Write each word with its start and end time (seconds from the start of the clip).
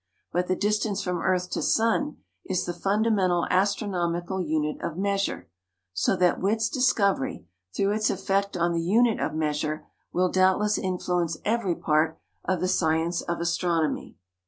But 0.33 0.47
the 0.47 0.55
distance 0.55 1.03
from 1.03 1.19
earth 1.19 1.51
to 1.51 1.61
sun 1.61 2.17
is 2.45 2.65
the 2.65 2.73
fundamental 2.73 3.45
astronomical 3.51 4.41
unit 4.41 4.81
of 4.81 4.97
measure; 4.97 5.47
so 5.93 6.15
that 6.15 6.39
Witt's 6.39 6.69
discovery, 6.69 7.45
through 7.75 7.91
its 7.91 8.09
effect 8.09 8.57
on 8.57 8.71
the 8.73 8.81
unit 8.81 9.19
of 9.19 9.35
measure, 9.35 9.85
will 10.11 10.31
doubtless 10.31 10.79
influence 10.79 11.37
every 11.45 11.75
part 11.75 12.17
of 12.43 12.61
the 12.61 12.67
science 12.67 13.21
of 13.21 13.39
astronomy. 13.41 14.17